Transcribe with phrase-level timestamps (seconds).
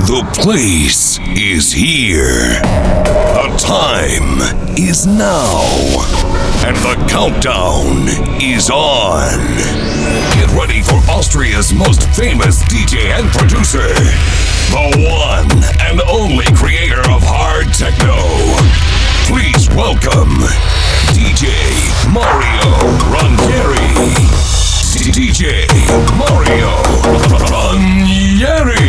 [0.00, 2.56] The place is here.
[2.64, 4.40] The time
[4.74, 5.60] is now.
[6.64, 8.08] And the countdown
[8.40, 9.36] is on.
[10.40, 13.92] Get ready for Austria's most famous DJ and producer.
[14.72, 15.52] The one
[15.84, 18.16] and only creator of hard techno.
[19.28, 20.32] Please welcome
[21.12, 21.52] DJ
[22.08, 22.72] Mario
[23.12, 24.16] Ranieri.
[25.12, 25.68] DJ
[26.16, 26.72] Mario
[27.52, 28.79] Ranieri.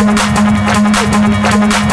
[0.05, 0.72] Thank you.
[1.53, 1.92] Thank you.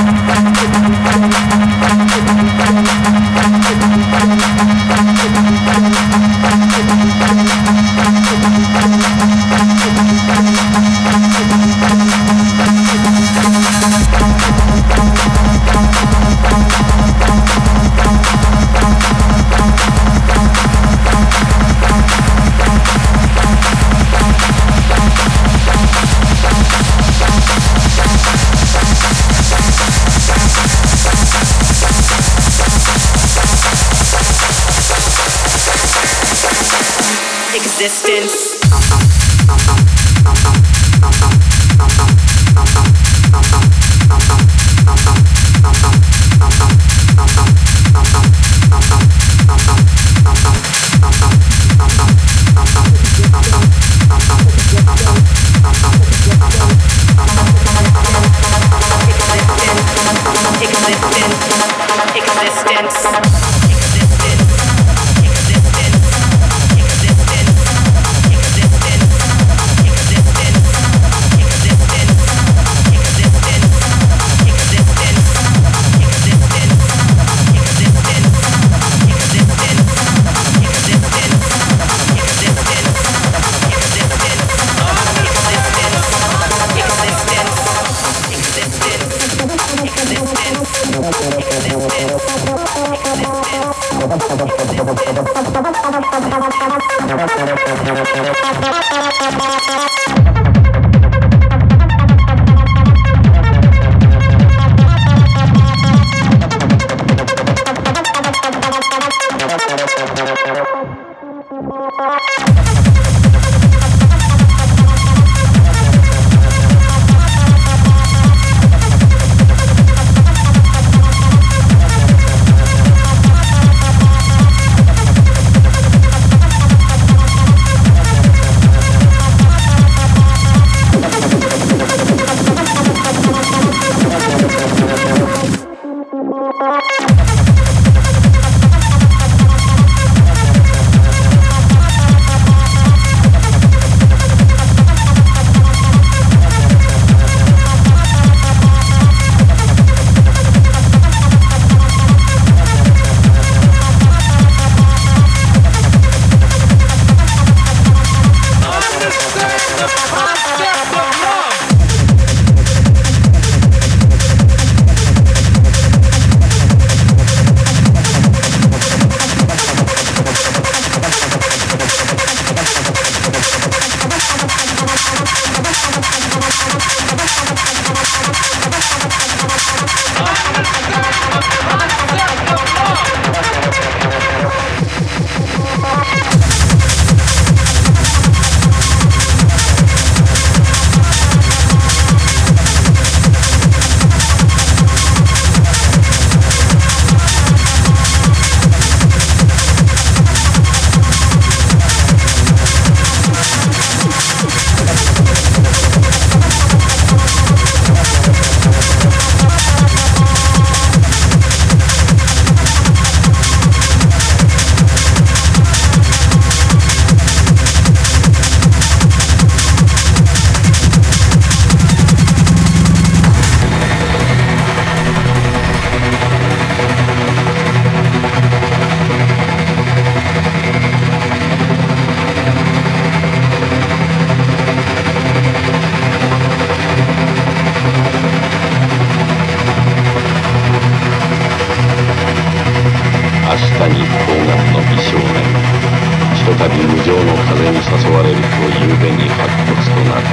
[247.11, 250.31] 情の風に誘われると夕べに白骨となる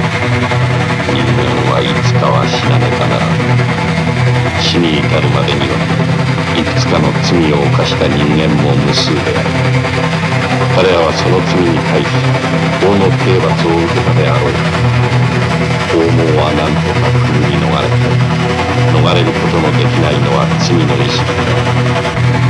[1.10, 1.42] 人間
[1.74, 3.34] はいつかは死なねかならぬ
[4.62, 5.74] 死に至るまでには
[6.54, 9.50] いくつかの罪を犯した人間も無数である。
[10.78, 12.06] 彼らはその罪に対し
[12.78, 14.54] 法の刑罰を受けたであろう。
[15.90, 18.06] 法網は何とかくぐり逃れた
[18.94, 21.26] 逃れることのできないのは罪の意識。
[21.26, 22.47] だ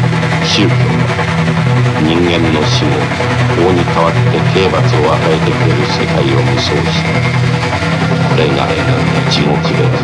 [0.48, 0.72] 宗教
[2.02, 2.90] 人間の死後
[3.54, 7.08] 法に代わって刑罰を与えてくれる世界を無双した。
[8.30, 9.98] これが描く地獄である。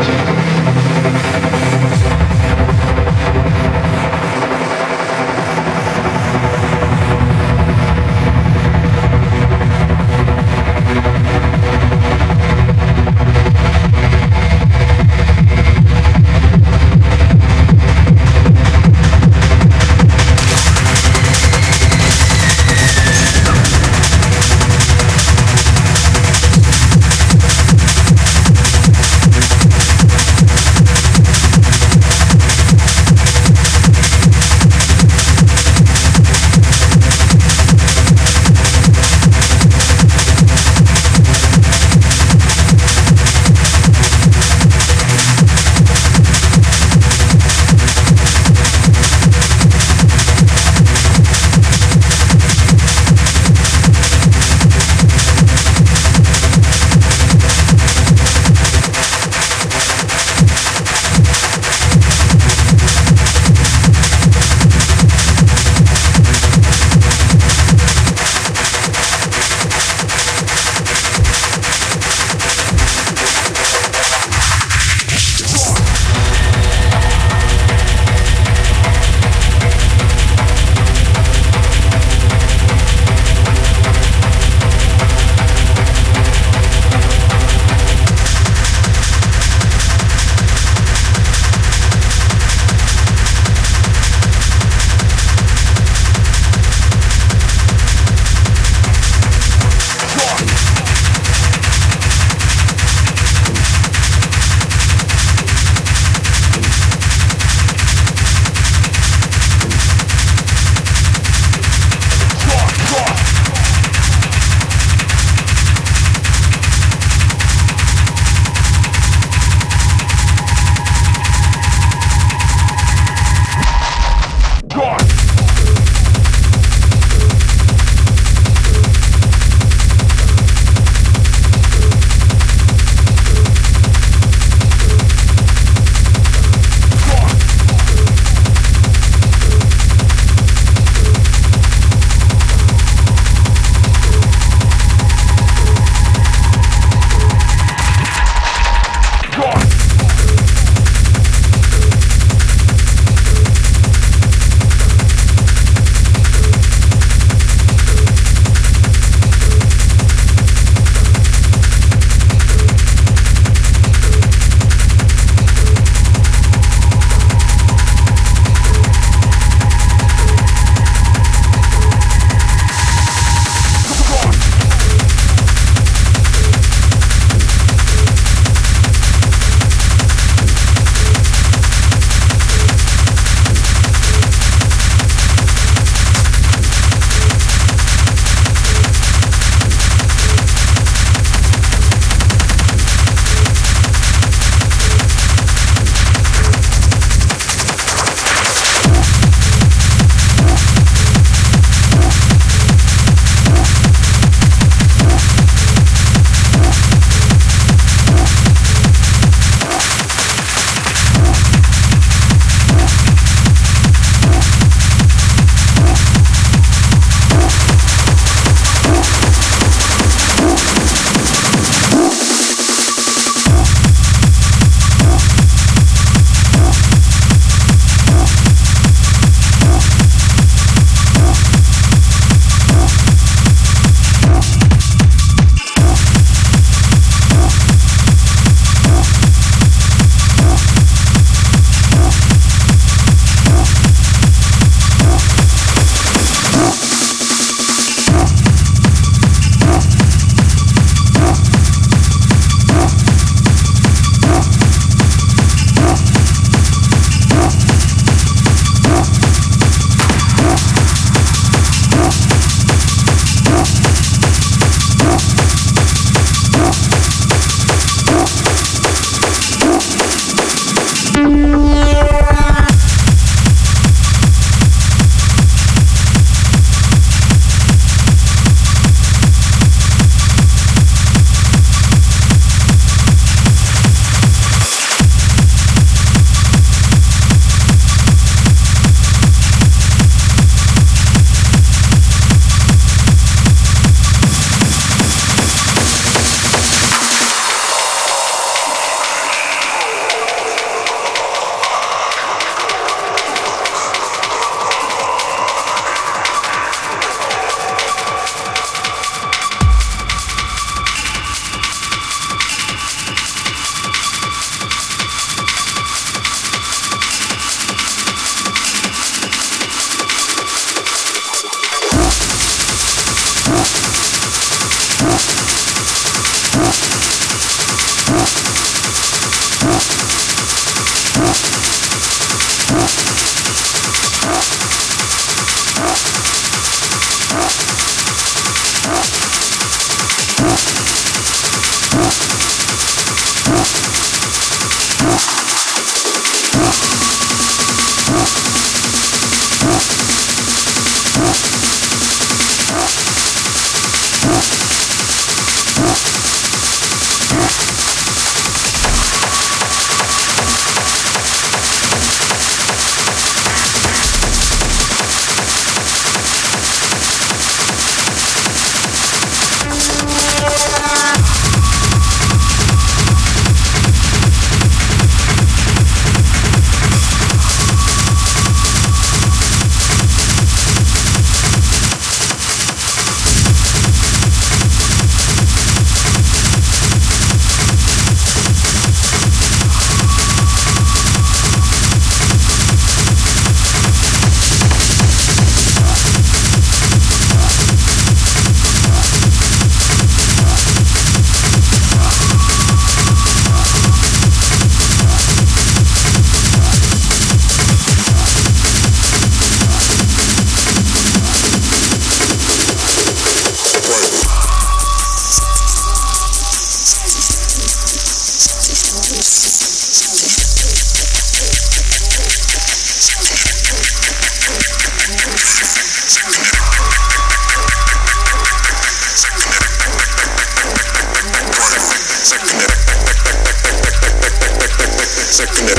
[435.36, 435.74] Victory.